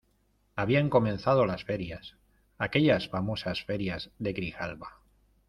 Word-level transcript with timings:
habían 0.55 0.89
comenzado 0.89 1.45
las 1.45 1.63
ferias, 1.63 2.15
aquellas 2.57 3.07
famosas 3.07 3.61
ferias 3.61 4.09
de 4.17 4.33
Grijalba 4.33 4.97